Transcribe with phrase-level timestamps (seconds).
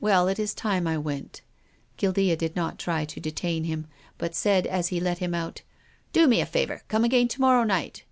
[0.00, 1.42] Well, it is time I went."
[1.96, 3.86] Guildea did not try to detain him,
[4.18, 5.62] but said, as he let him out,"
[6.12, 8.02] Do me a favour, come again to morrow night."